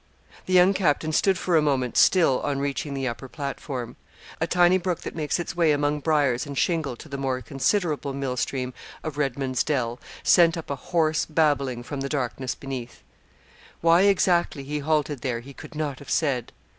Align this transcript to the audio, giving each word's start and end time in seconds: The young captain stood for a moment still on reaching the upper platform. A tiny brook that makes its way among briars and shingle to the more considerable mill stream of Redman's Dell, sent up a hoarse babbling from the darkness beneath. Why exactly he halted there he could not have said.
The 0.47 0.53
young 0.53 0.73
captain 0.73 1.11
stood 1.11 1.37
for 1.37 1.55
a 1.55 1.61
moment 1.61 1.95
still 1.95 2.39
on 2.41 2.57
reaching 2.57 2.95
the 2.95 3.07
upper 3.07 3.29
platform. 3.29 3.97
A 4.39 4.47
tiny 4.47 4.79
brook 4.79 5.01
that 5.01 5.13
makes 5.13 5.39
its 5.39 5.55
way 5.55 5.71
among 5.73 5.99
briars 5.99 6.47
and 6.47 6.57
shingle 6.57 6.95
to 6.95 7.07
the 7.07 7.19
more 7.19 7.39
considerable 7.41 8.11
mill 8.11 8.35
stream 8.35 8.73
of 9.03 9.19
Redman's 9.19 9.63
Dell, 9.63 9.99
sent 10.23 10.57
up 10.57 10.71
a 10.71 10.75
hoarse 10.89 11.27
babbling 11.27 11.83
from 11.83 12.01
the 12.01 12.09
darkness 12.09 12.55
beneath. 12.55 13.03
Why 13.81 14.01
exactly 14.01 14.63
he 14.63 14.79
halted 14.79 15.21
there 15.21 15.41
he 15.41 15.53
could 15.53 15.75
not 15.75 15.99
have 15.99 16.09
said. 16.09 16.51